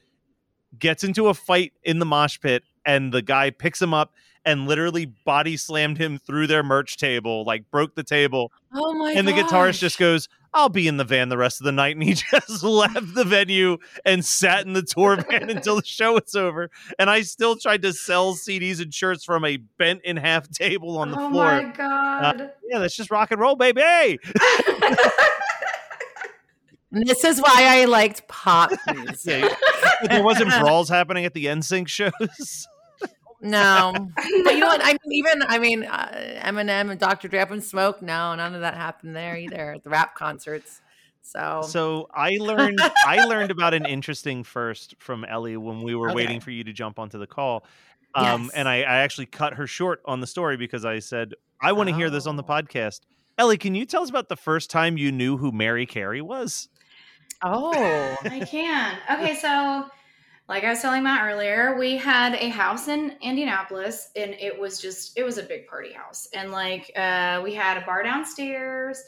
[0.79, 4.14] gets into a fight in the mosh pit, and the guy picks him up
[4.46, 8.51] and literally body slammed him through their merch table, like broke the table.
[8.73, 9.12] Oh my!
[9.12, 11.97] and the guitarist just goes, I'll be in the van the rest of the night.
[11.97, 16.15] And he just left the venue and sat in the tour van until the show
[16.15, 16.71] was over.
[16.99, 20.99] And I still tried to sell CDs and shirts from a bent in half table
[20.99, 21.47] on the oh floor.
[21.47, 22.53] Uh, my god.
[22.69, 24.19] Yeah, that's just rock and roll, baby.
[26.93, 29.45] This is why I liked pop music.
[30.03, 32.69] Yeah, there wasn't brawls happening at the NSYNC shows.
[33.40, 34.11] No,
[34.44, 34.81] but you know what?
[34.85, 37.29] I mean, even I mean, uh, Eminem and Dr.
[37.29, 38.03] Dre Up in Smoke.
[38.03, 40.81] No, none of that happened there either at the rap concerts.
[41.22, 46.09] So, So I learned I learned about an interesting first from Ellie when we were
[46.09, 46.14] Okay.
[46.16, 47.64] waiting for you to jump onto the call.
[48.14, 48.50] Um, Yes.
[48.55, 51.88] and I, I actually cut her short on the story because I said, I want
[51.88, 52.46] to hear this on the Oh.
[52.46, 53.00] podcast.
[53.38, 56.68] Ellie, can you tell us about the first time you knew who Mary Carey was?
[57.42, 58.98] oh, I can.
[59.11, 59.87] Okay, so
[60.51, 64.81] like I was telling Matt earlier, we had a house in Indianapolis and it was
[64.81, 66.27] just it was a big party house.
[66.35, 69.01] And like uh we had a bar downstairs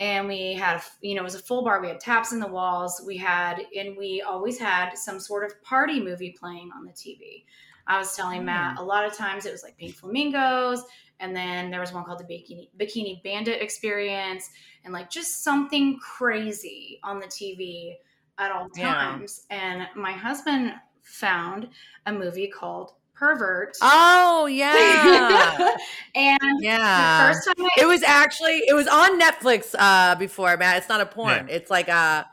[0.00, 1.82] and we had a, you know, it was a full bar.
[1.82, 3.02] We had taps in the walls.
[3.06, 7.44] We had and we always had some sort of party movie playing on the TV.
[7.86, 10.82] I was telling Matt a lot of times it was like Pink Flamingos
[11.18, 14.48] and then there was one called the Bikini Bikini Bandit Experience
[14.84, 17.96] and like just something crazy on the TV
[18.40, 18.92] at all Yeah.
[18.94, 19.46] times.
[19.50, 20.72] And my husband
[21.02, 21.68] found
[22.06, 23.76] a movie called Pervert.
[23.82, 25.76] oh yeah,
[26.14, 27.28] and yeah.
[27.28, 30.78] the first time I It was actually it was on Netflix uh before, Matt.
[30.78, 31.46] It's not a porn.
[31.50, 32.26] It's like a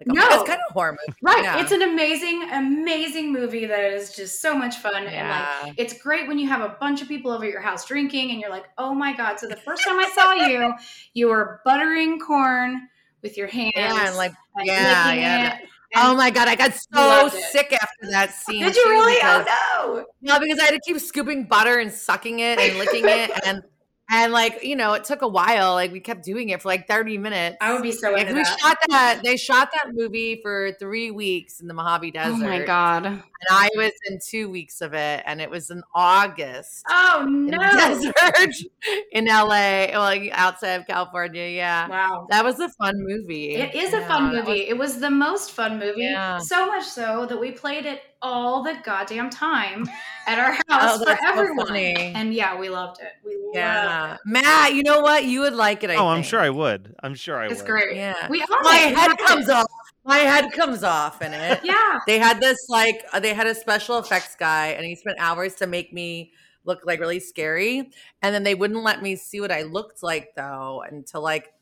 [0.00, 0.26] Like, a- No.
[0.40, 1.18] it's kind of horror movie.
[1.22, 1.44] Right.
[1.44, 1.60] Yeah.
[1.62, 5.06] It's an amazing, amazing movie that is just so much fun.
[5.06, 5.72] And like Yeah.
[5.78, 8.38] it's great when you have a bunch of people over at your house drinking and
[8.40, 9.38] you're like, oh my God.
[9.40, 10.74] So the first time I saw you,
[11.14, 12.88] you were buttering corn
[13.22, 13.72] with your hands.
[13.76, 15.58] Yeah, and like, yeah, yeah.
[15.96, 18.62] oh my god, I got so sick after that scene.
[18.64, 19.14] Did you really?
[19.14, 23.04] because- Oh No, because I had to keep scooping butter and sucking it and licking
[23.08, 23.62] it, and
[24.10, 25.72] and like you know, it took a while.
[25.74, 27.56] Like we kept doing it for like thirty minutes.
[27.60, 28.58] I would be so Like, we that.
[28.60, 29.20] shot that.
[29.24, 32.34] They shot that movie for three weeks in the Mojave Desert.
[32.44, 33.06] Oh my God.
[33.06, 37.46] And I was in two weeks of it, and it was in August Oh in
[37.46, 37.58] no.
[37.58, 38.54] the desert
[39.12, 41.48] in LA, like outside of California.
[41.48, 42.26] Yeah, Wow.
[42.30, 43.54] that was a fun movie.
[43.56, 44.68] It is a fun that was- movie.
[44.68, 46.02] it was the most fun movie.
[46.02, 46.38] Yeah.
[46.38, 49.86] So much so that we played it all the goddamn time
[50.26, 51.76] at our house Oh, for that's so everyone.
[51.76, 53.12] And yeah, we loved it.
[53.24, 54.20] We loved Yeah, it.
[54.24, 55.24] Matt, you know what?
[55.24, 55.90] You would like it.
[55.90, 56.94] I oh, I'm sure I would.
[57.02, 57.58] I'm sure I It's would.
[57.60, 57.96] It's great.
[57.96, 58.28] Yeah.
[58.28, 58.88] We My it.
[58.90, 59.18] We head it.
[59.18, 59.66] comes off.
[60.06, 61.60] My head comes off in it.
[61.64, 61.98] Yeah.
[62.06, 65.54] They had this like uh, they had a special effects guy, and he spent hours
[65.56, 66.32] to make me
[66.64, 67.90] look like really scary.
[68.22, 71.53] And then they wouldn't let me see what I looked like though until like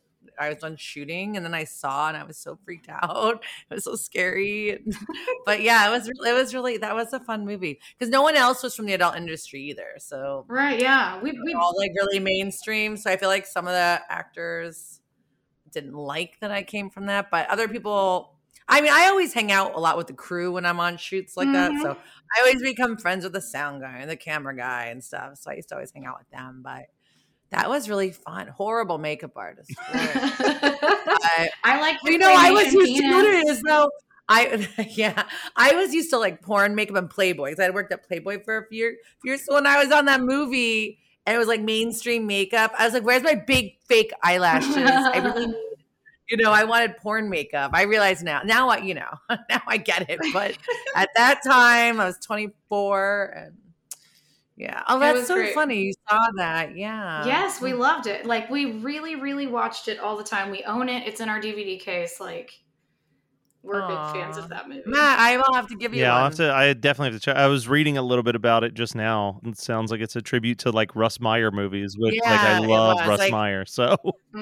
[0.42, 3.42] I was done shooting, and then I saw, and I was so freaked out.
[3.70, 4.82] It was so scary.
[5.46, 8.36] but yeah, it was it was really that was a fun movie because no one
[8.36, 9.94] else was from the adult industry either.
[9.98, 10.80] So Right.
[10.80, 11.20] Yeah.
[11.22, 12.96] We, we we all like really mainstream.
[12.96, 15.00] So I feel like some of the actors
[15.70, 18.38] didn't like that I came from that, but other people.
[18.68, 21.36] I mean, I always hang out a lot with the crew when I'm on shoots
[21.36, 21.72] like that.
[21.82, 22.00] So mm-hmm.
[22.36, 25.38] I always become friends with the sound guy and the camera guy and stuff.
[25.38, 26.62] So I used to always hang out with them.
[26.64, 26.86] But
[27.52, 28.48] that was really fun.
[28.48, 29.70] Horrible makeup artist.
[29.88, 33.22] I- I like you know, I was used to penis.
[33.22, 33.90] doing it as though
[34.28, 35.24] I, yeah,
[35.56, 38.42] I was used to like porn makeup and Playboy because I had worked at Playboy
[38.44, 38.96] for a few years.
[39.22, 39.44] few years.
[39.46, 42.94] So when I was on that movie and it was like mainstream makeup, I was
[42.94, 45.56] like, "Where's my big fake eyelashes?" I really, need-
[46.28, 47.72] you know, I wanted porn makeup.
[47.74, 48.42] I realize now.
[48.42, 49.10] Now I, you know,
[49.50, 50.18] now I get it.
[50.32, 50.56] But
[50.96, 53.56] at that time, I was 24 and.
[54.62, 54.82] Yeah.
[54.88, 55.54] Oh, that's so great.
[55.54, 55.82] funny.
[55.82, 56.76] You saw that.
[56.76, 57.24] Yeah.
[57.26, 58.26] Yes, we loved it.
[58.26, 60.50] Like we really, really watched it all the time.
[60.50, 61.06] We own it.
[61.06, 62.20] It's in our DVD case.
[62.20, 62.52] Like
[63.64, 64.12] we're Aw.
[64.12, 64.82] big fans of that movie.
[64.86, 66.18] Matt, I will have to give you Yeah, one.
[66.18, 66.52] I'll have to.
[66.52, 67.36] I definitely have to check.
[67.36, 69.40] I was reading a little bit about it just now.
[69.44, 72.98] It sounds like it's a tribute to like Russ Meyer movies, which like I love
[73.06, 73.64] Russ like- Meyer.
[73.64, 73.96] So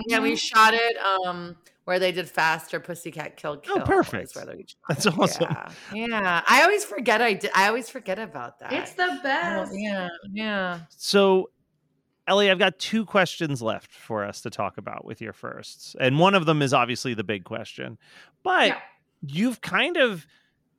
[0.07, 0.39] Yeah, we Mhm.
[0.39, 1.57] shot it um
[1.91, 3.79] where they did faster Pussycat Kill oh, Kill.
[3.81, 4.31] Oh, perfect.
[4.31, 5.49] is where they shot That's awesome.
[5.93, 6.07] Yeah.
[6.07, 6.43] yeah.
[6.47, 8.73] I always forget I did I always forget about that.
[8.73, 9.73] It's the best.
[9.73, 10.81] don't- yeah, yeah.
[10.91, 11.51] So,
[12.29, 15.97] Ellie, I've got two questions left for us to talk about with your firsts.
[15.99, 17.99] And one of them is obviously the big question.
[18.45, 18.79] But Yeah.
[19.27, 20.29] you've kind of,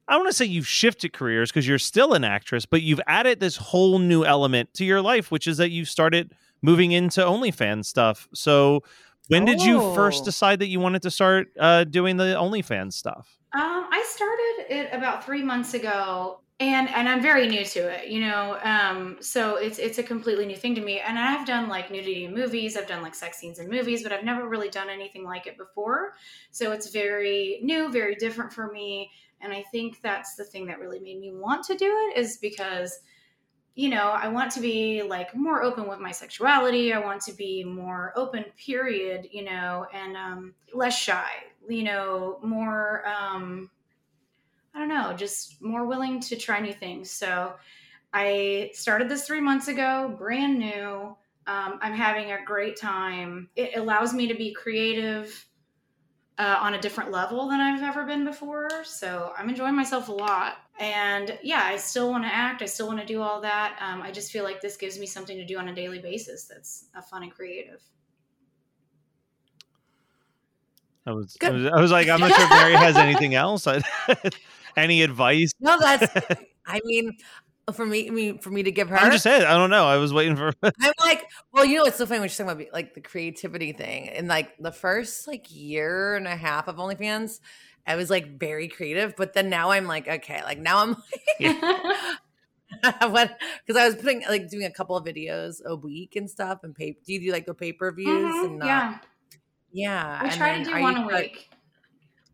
[0.08, 3.42] I want to say you've shifted careers because you're still an actress, but you've added
[3.42, 7.84] this whole new element to your life, which is that you've started moving into OnlyFans
[7.84, 8.30] stuff.
[8.34, 8.84] So,
[9.28, 10.26] when did you first Oh.
[10.26, 13.38] decide that you wanted to start uh, doing the OnlyFans stuff?
[13.54, 18.08] Um, I started it about three months ago, and and I'm very new to it.
[18.10, 21.00] You know, um, so it's it's a completely new thing to me.
[21.00, 22.78] And I've done like nudity in movies.
[22.78, 25.58] I've done like sex scenes in movies, but I've never really done anything like it
[25.58, 26.14] before.
[26.52, 29.12] So it's very new, very different for me.
[29.42, 32.38] And I think that's the thing that really made me want to do it is
[32.38, 33.00] because
[33.76, 36.94] you know, I want to be like more open with my sexuality.
[36.94, 41.30] I want to be more open, period, you know, and um, less shy,
[41.70, 43.70] you know, more, um,
[44.76, 47.12] I don't know, just more willing to try new things.
[47.12, 47.54] So
[48.14, 51.16] I started this three months ago, brand new.
[51.48, 53.50] Um, I'm having a great time.
[53.56, 55.46] It allows me to be creative
[56.42, 58.68] uh, on a different level than I've ever been before.
[58.84, 60.56] So I'm enjoying myself a lot.
[60.80, 62.64] And yeah, I still want to act.
[62.64, 63.78] I still want to do all that.
[63.80, 66.46] Um, I just feel like this gives me something to do on a daily basis
[66.46, 67.84] that's uh, fun and creative.
[71.06, 73.68] I was, I was, I was like, I'm not sure if Mary has anything else.
[74.76, 75.52] Any advice?
[75.60, 76.12] No, that's
[76.66, 77.18] I mean
[77.74, 79.44] for me, I mean, for me to give her, I'm just saying.
[79.44, 79.86] I don't know.
[79.86, 80.52] I was waiting for.
[80.64, 83.72] I'm like, well, you know, it's so funny when you're talking about like the creativity
[83.74, 84.10] thing.
[84.10, 87.40] And like the first like year and a half of OnlyFans,
[87.88, 89.16] I was like very creative.
[89.16, 90.96] But then now I'm like, okay, like now I'm
[91.40, 91.62] like,
[93.12, 93.38] what?
[93.66, 96.60] Because I was putting like doing a couple of videos a week and stuff.
[96.64, 96.98] And pay.
[97.06, 98.08] Do you do like the pay per views?
[98.08, 98.98] Mhm, and uh, yeah,
[99.72, 100.20] yeah.
[100.22, 101.50] I and try then to do one you, a like- week.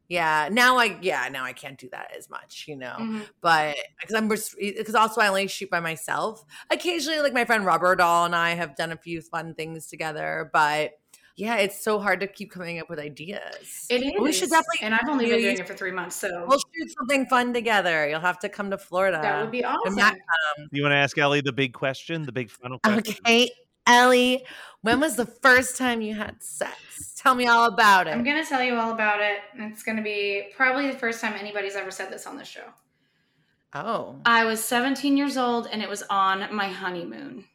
[0.09, 0.49] Yeah.
[0.51, 2.65] Now I yeah now I can't do that as much.
[2.67, 3.25] You know Mhm.
[3.41, 6.43] but because I'm because also I only shoot by myself.
[6.71, 10.49] Occasionally, like my friend Rubber Doll and I have done a few fun things together,
[10.53, 10.91] but
[11.39, 13.85] yeah, it's so hard to keep coming up with ideas.
[13.91, 14.13] It is.
[14.19, 14.79] We should definitely.
[14.81, 18.09] And I've only been doing it for three months, so We'll shoot something fun together.
[18.09, 19.19] You'll have to come to Florida.
[19.21, 19.93] that would be awesome.
[19.93, 20.17] Matt
[20.71, 23.15] You want to ask Ellie the big question, the big final question?
[23.23, 23.51] Okay.
[23.87, 24.45] Ellie,
[24.81, 27.13] when was the first time you had sex?
[27.17, 28.11] Tell me all about it.
[28.11, 29.39] I'm gonna tell you all about it.
[29.55, 32.65] It's gonna be probably the first time anybody's ever said this on the show.
[33.73, 34.17] oh.
[34.25, 37.45] I was 17 years old and it was on my honeymoon.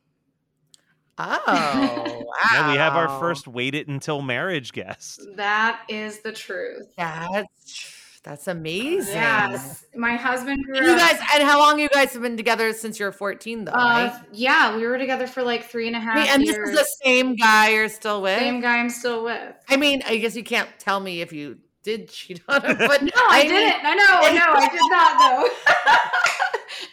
[1.18, 1.40] Oh.
[1.47, 2.18] Wow.
[2.53, 5.21] Yeah, we have our first wait it until marriage guest.
[5.37, 6.92] That is the truth.
[6.97, 9.14] That's that's amazing.
[9.14, 12.98] Yes, my husband grew you guys, and how long you guys have been together since
[13.00, 13.74] you were 14, though, Uh,
[14.12, 14.12] right?
[14.32, 16.87] yeah, we were together for like three and a half Wait, and this is the
[17.04, 18.38] same guy you're still with?
[18.38, 19.54] same guy I'm still with.
[19.68, 23.02] I mean, I guess you can't tell me if you did cheat on him, but
[23.02, 23.85] No, I, mean, didn't.
[23.85, 24.38] I know.
[24.38, 25.48] No, I did not though.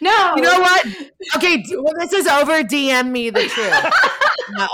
[0.00, 0.34] no.
[0.34, 0.86] You know what?
[1.36, 2.62] Okay, well, this is over.
[2.64, 3.72] DM me the truth.
[4.50, 4.66] no.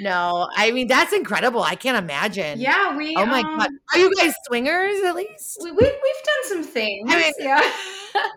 [0.00, 1.62] No, I mean that's incredible.
[1.62, 2.60] I can't imagine.
[2.60, 3.14] Yeah, we.
[3.16, 5.58] Oh my um, god, are you guys swingers at least?
[5.62, 7.10] We, we we've done some things.
[7.12, 7.72] I mean- yeah.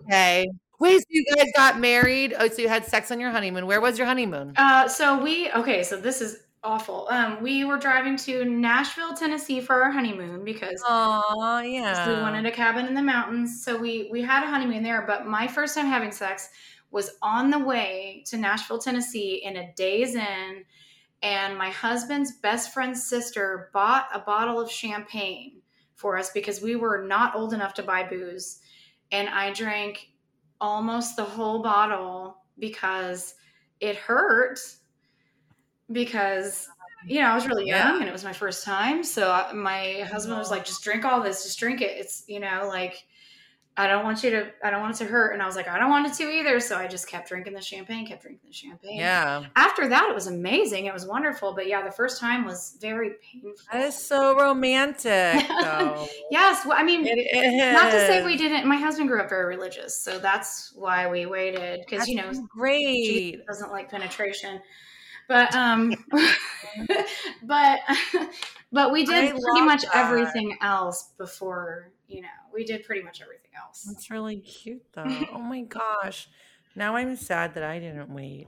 [0.05, 0.49] Okay.
[0.79, 2.33] Wait, so you guys got married?
[2.37, 3.65] Oh, so you had sex on your honeymoon.
[3.65, 4.53] Where was your honeymoon?
[4.57, 5.83] Uh, so we okay.
[5.83, 7.07] So this is awful.
[7.09, 12.07] Um, we were driving to Nashville, Tennessee for our honeymoon because Oh, yeah.
[12.07, 13.63] we wanted a cabin in the mountains.
[13.63, 15.03] So we we had a honeymoon there.
[15.05, 16.49] But my first time having sex
[16.91, 20.63] was on the way to Nashville, Tennessee, in a Days Inn,
[21.21, 25.61] and my husband's best friend's sister bought a bottle of champagne
[25.95, 28.59] for us because we were not old enough to buy booze,
[29.11, 30.09] and I drank
[30.61, 33.35] almost the whole bottle because
[33.79, 34.59] it hurt
[35.91, 36.67] because
[37.07, 37.99] you know I was really young Yeah.
[37.99, 39.03] and it was my first time.
[39.03, 41.43] So uh, my husband was like, "Just drink all this.
[41.43, 41.97] Just drink it.
[41.97, 43.05] It's you know like."
[43.79, 44.51] I don't want you to.
[44.61, 46.29] I don't want it to hurt, and I was like, I don't want it to
[46.29, 46.59] either.
[46.59, 48.97] So I just kept drinking the champagne, kept drinking the champagne.
[48.97, 49.45] Yeah.
[49.55, 50.85] After that, it was amazing.
[50.85, 51.53] It was wonderful.
[51.53, 53.53] But yeah, the first time was very painful.
[53.71, 55.45] That is so romantic.
[56.31, 58.67] Yes, well, I mean, not to say we didn't.
[58.67, 63.05] My husband grew up very religious, so that's why we waited because you know great.
[63.05, 64.61] Jesus doesn't like penetration.
[65.29, 65.93] But um,
[67.43, 67.79] but
[68.71, 69.95] but we did I pretty much that.
[69.95, 71.91] everything else before.
[72.09, 73.83] You know, we did pretty much everything else.
[73.83, 75.27] That's really cute, though.
[75.31, 76.27] oh my gosh.
[76.75, 78.47] Now I'm sad that I didn't wait.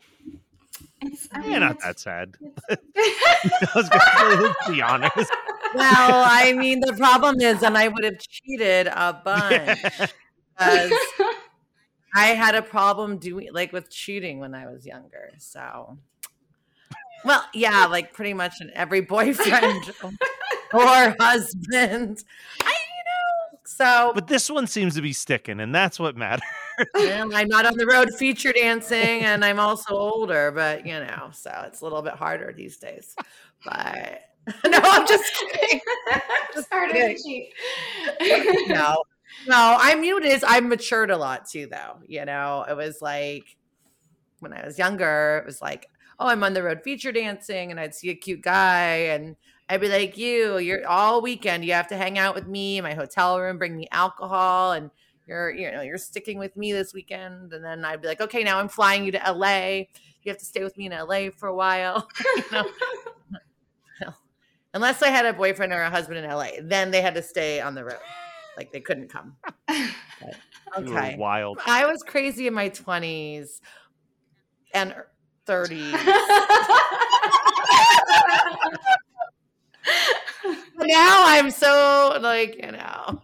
[1.02, 2.36] It's, I Yeah, Mm, not that sad.
[2.70, 5.32] I was gonna be honest.
[5.74, 9.80] Well, I mean, the problem is, and I would have cheated a bunch
[10.58, 10.94] because
[12.14, 15.32] I had a problem doing like with cheating when I was younger.
[15.38, 15.98] So,
[17.24, 19.94] well, yeah, like pretty much in every boyfriend
[20.74, 22.24] or husband.
[22.62, 22.71] I, you know,
[23.82, 26.46] so But this one seems to be sticking, and that's what matters.
[26.96, 31.30] And I'm not on the road feature dancing, and I'm also older, but you know,
[31.32, 33.16] so it's a little bit harder these days.
[33.64, 34.22] But
[34.66, 35.80] no, I'm just kidding.
[36.56, 37.54] it's harder to cheat.
[38.68, 39.04] No,
[39.48, 40.18] no, I'm you.
[40.18, 40.44] It is.
[40.48, 41.98] I matured a lot too, though.
[42.08, 43.58] You know, it was like
[44.40, 45.88] when I was younger, it was like,
[46.20, 49.36] oh, I'm on the road feature dancing, and I'd see a cute guy, and
[49.72, 51.64] I'd be like, you, you're all weekend.
[51.64, 54.92] You have to hang out with me in my hotel room, bring me alcohol, and
[55.26, 57.54] you're, you know, you're sticking with me this weekend.
[57.54, 59.84] And then I'd be like, okay, now I'm flying you to LA.
[60.24, 62.06] You have to stay with me in LA for a while.
[62.36, 62.66] you know?
[64.74, 67.62] Unless I had a boyfriend or a husband in LA, then they had to stay
[67.62, 68.00] on the road.
[68.58, 69.38] Like they couldn't come.
[69.70, 71.16] Were Okay.
[71.18, 71.60] wild.
[71.66, 73.62] I was crazy in my 20s
[74.74, 74.94] and
[75.48, 75.96] 30s.
[80.84, 83.22] Now I'm so like, you know,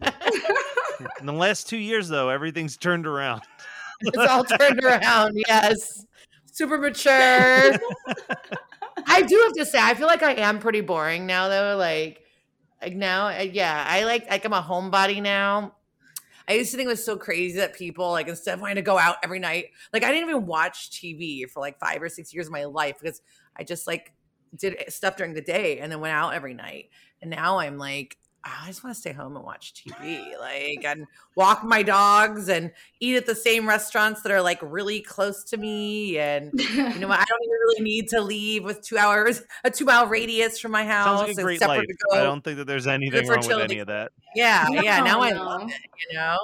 [1.20, 3.41] In the last two years, though, everything's turned around.
[4.02, 5.34] it's all turned around.
[5.48, 6.06] Yes.
[6.52, 7.12] Super mature.
[9.08, 11.76] I do have to say, I feel like I am pretty boring now, though.
[11.78, 12.22] Like,
[12.82, 15.74] like now, uh, yeah, I like, like I'm a homebody now.
[16.48, 18.82] I used to think it was so crazy that people like instead of wanting to
[18.82, 22.34] go out every night, like I didn't even watch TV for like five or six
[22.34, 23.22] years of my life because
[23.58, 24.13] I just like
[24.58, 26.89] did stuff during the day and then went out every night.
[27.22, 30.84] And now I'm like, "Ah, I just want to stay home and watch TV, like
[30.86, 35.43] and walk my dogs and eat at the same restaurants that are like really close
[35.46, 36.20] to me.
[36.20, 37.20] And you know what?
[37.20, 40.72] I don't even really need to leave with two hours, a two mile radius from
[40.72, 41.20] my house.
[41.20, 41.86] Sounds like a great life.
[42.13, 44.12] I don't think that there's anything wrong with any of that.
[44.36, 45.00] yeah, yeah.
[45.02, 45.82] Now I love it.
[46.12, 46.38] You know,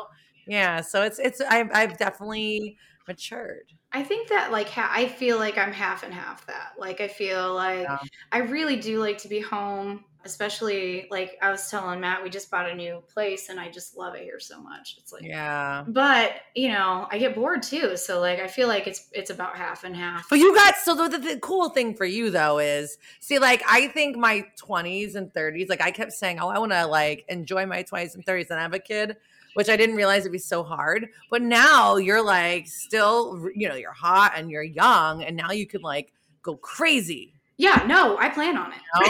[0.48, 0.82] yeah.
[0.82, 3.72] So it's it's I've I've definitely matured.
[3.94, 6.74] I think that like ha- I feel like I'm half and half that.
[6.78, 8.00] Like I feel like Yeah.
[8.32, 10.06] I really do like to be home.
[10.26, 13.98] especially like I was telling Matt, we just bought a new place and I just
[13.98, 14.96] love it here so much.
[14.98, 15.84] It's like Yeah.
[15.88, 17.98] but you know, I get bored too.
[17.98, 20.30] So like I feel like it's it's about half and half.
[20.30, 23.62] But you got so the, the, the cool thing for you though is see like
[23.70, 27.26] I think my 20s and 30s like I kept saying oh I want to like
[27.28, 29.18] enjoy my 20s and 30s and have a kid
[29.54, 33.76] which I didn't realize it'd be so hard but now you're like still you know
[33.76, 38.30] you're hot and you're young and now you can like go crazy yeah, no, I
[38.30, 38.80] plan on it.
[38.96, 39.08] you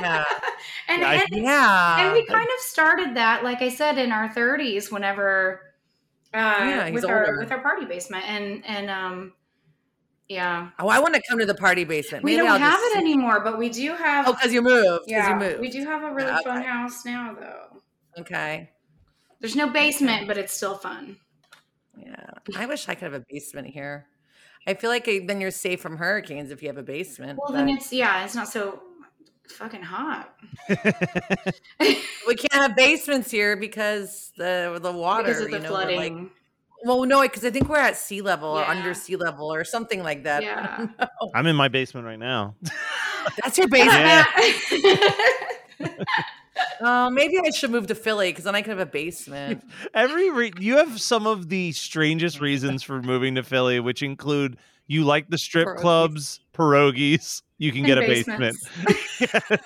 [0.00, 0.24] yeah
[0.88, 4.12] and, Yeah, I- and, yeah and we kind of started that, like I said, in
[4.12, 5.62] our 30s, whenever
[6.32, 9.32] uh, Yeah, he's with our with our party basement, and and um,
[10.28, 12.94] yeah, oh I want to come to the party basement we don't I'll have just-
[12.96, 14.28] it anymore, but we do have.
[14.28, 16.58] oh because you moved 'cause yeah, you moved we do have a really Yeah, fun
[16.58, 16.68] okay.
[16.68, 17.80] house now, though.
[18.20, 18.70] okay
[19.40, 21.16] There's no basement, but it's still fun.
[21.96, 22.14] yeah
[22.56, 24.06] I wish I could have a basement here
[24.68, 27.48] I feel like uh, then you're safe from hurricanes if you have a basement Well,
[27.52, 28.82] but- then it's yeah, it's not so
[29.48, 30.34] fucking hot.
[32.26, 35.78] we can't have basements here because the the water because of the you know, we're
[35.78, 36.30] like- flooding.
[36.84, 40.02] well, no, because I think we're at sea level or under sea level or something
[40.02, 40.42] like that.
[40.42, 40.88] Yeah.
[41.34, 42.56] I'm in my basement right now.
[43.42, 44.26] That's your basement.
[45.80, 45.88] Yeah.
[46.80, 49.62] Oh, maybe I should move to Philly because then I could have a basement.
[49.94, 54.56] Every re- you have some of the strangest reasons for moving to Philly, which include
[54.86, 55.80] you like the strip Pierogies.
[55.80, 57.42] clubs, pierogies.
[57.58, 58.56] You can get a And basement.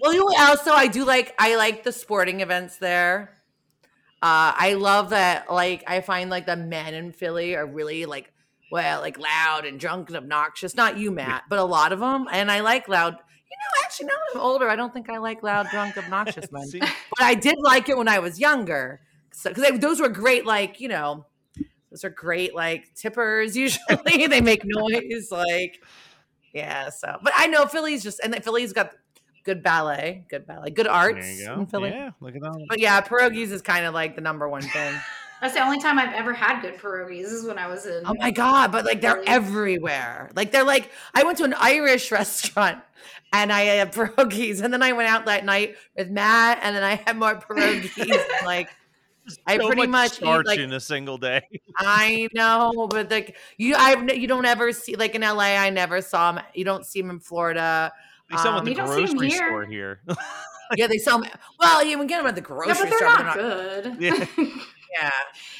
[0.00, 0.68] well, you know what?
[0.68, 3.36] I do like I like the sporting events there.
[4.22, 5.52] Uh, I love that.
[5.52, 8.32] Like, I find like the men in Philly are really like,
[8.72, 10.74] well, like loud and drunk and obnoxious.
[10.74, 12.26] Not you, Matt, but a lot of them.
[12.32, 13.18] And I like loud.
[13.50, 16.50] You know, actually, now that I'm older, I don't think I like loud, drunk, obnoxious
[16.50, 16.66] men.
[16.80, 19.00] But I did like it when I was younger.
[19.32, 21.26] So, because those were great, like, you know,
[21.90, 24.26] those are great, like, tippers usually.
[24.26, 25.82] they make noise, like,
[26.52, 26.90] yeah.
[26.90, 28.92] So, but I know Philly's just, and Philly's got
[29.44, 31.54] good ballet, good ballet, good arts go.
[31.54, 31.90] in Philly.
[31.90, 32.66] Yeah, look at that.
[32.68, 34.94] But yeah, pierogies is kind of like the number one thing.
[35.40, 37.22] That's the only time I've ever had good pierogies.
[37.22, 38.02] This is when I was in.
[38.06, 38.72] oh my God.
[38.72, 40.30] But like, they're everywhere.
[40.34, 42.78] Like, they're like, I went to an Irish restaurant.
[43.32, 46.84] And I had pierogies, and then I went out that night with Matt, and then
[46.84, 48.24] I had more pierogies.
[48.44, 48.68] like,
[49.46, 51.42] I pretty much eat, starch like in a single day.
[51.76, 55.56] I know, but like you, I've you don't ever see like in LA.
[55.58, 56.44] I never saw them.
[56.54, 57.92] You don't see them in Florida.
[58.30, 59.48] They sell them Um, at You the don't see 'em grocery here.
[59.48, 60.00] store here.
[60.76, 61.30] Yeah, they sell them.
[61.60, 63.24] Well, you can get them at the yeah, grocery but they're store.
[63.24, 63.96] not but good.
[64.00, 64.24] Yeah.
[64.92, 65.10] Yeah,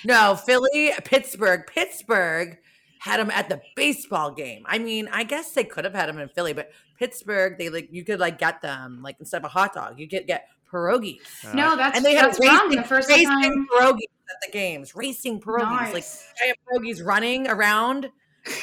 [0.05, 2.59] no, Philly, Pittsburgh, Pittsburgh
[2.99, 4.65] had them at the baseball game.
[4.67, 7.89] I mean, I guess they could have had them in Philly, but Pittsburgh, they like
[7.93, 11.19] you could like get them like instead of a hot dog, you could get pierogies.
[11.55, 12.67] no, that's and they had that's wrong.
[12.69, 13.67] racing, The first racing time.
[13.73, 16.33] pierogies at the games, racing pierogies, like Nice.
[16.41, 18.11] giant pierogies running around.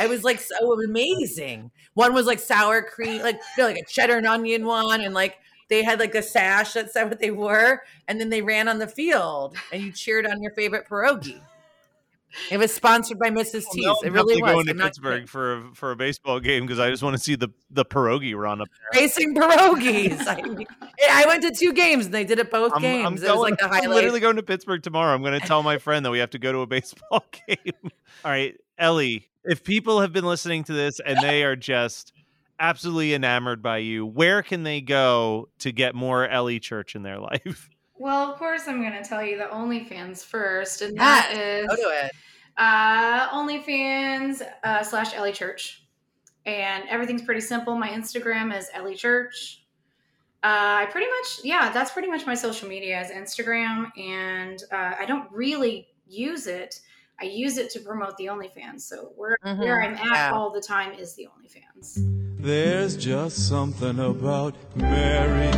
[0.01, 1.70] It was like so amazing.
[1.93, 5.14] One was like sour cream, like you know, like a cheddar and onion one, and
[5.14, 5.36] like
[5.74, 8.78] they had like a sash that said what they were, and then they ran on
[8.78, 11.41] the field, and you cheered on your favorite pierogi.
[12.49, 13.65] It was sponsored by Mrs.
[13.71, 13.86] T's.
[13.86, 14.51] Now It I'm really was.
[14.51, 15.28] going to I'm not Pittsburgh kidding.
[15.28, 18.36] for a, for a baseball game because I just want to see the the pierogi
[18.36, 19.01] run up there.
[19.01, 20.26] Racing pierogies.
[20.28, 20.65] I, mean,
[21.11, 23.24] I went to two games and they did it both I'm, games.
[23.24, 25.13] I'm it was like the I'm literally going to Pittsburgh tomorrow.
[25.13, 27.91] I'm going to tell my friend that we have to go to a baseball game.
[28.26, 32.13] All right, Ellie, if people have been listening to this and they are just
[32.60, 37.20] absolutely enamored by you, where can they go to get more Ellie Church in their
[37.32, 37.70] life?
[37.97, 41.76] Well, of course, I'm going to tell you the OnlyFans first, and that is Go
[41.76, 42.12] to it.
[42.58, 45.86] uh, OnlyFans uh, slash Ellie Church,
[46.45, 47.76] and everything's pretty simple.
[47.76, 49.60] My Instagram is Ellie Church.
[50.43, 54.95] Uh, I pretty much, yeah, that's pretty much my social media is Instagram, and uh,
[54.99, 56.82] I don't really use it.
[57.20, 58.82] I use it to promote the OnlyFans.
[58.82, 60.32] So where where Mhm, I'm at yeah.
[60.34, 62.38] all the time is the OnlyFans.
[62.39, 65.51] There's just something about Mary.